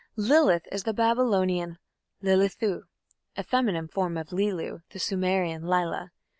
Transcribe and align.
Lilith 0.15 0.67
is 0.71 0.81
the 0.81 0.95
Babylonian 0.95 1.77
Lilithu, 2.23 2.85
a 3.37 3.43
feminine 3.43 3.87
form 3.87 4.17
of 4.17 4.31
Lilu, 4.33 4.81
the 4.89 4.97
Sumerian 4.99 5.61
Lila. 5.67 6.11